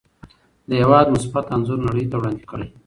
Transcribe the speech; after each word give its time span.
د 0.67 0.69
هېواد 0.81 1.07
مثبت 1.15 1.45
انځور 1.55 1.79
نړۍ 1.87 2.05
ته 2.11 2.15
وړاندې 2.17 2.43
کړئ. 2.51 2.67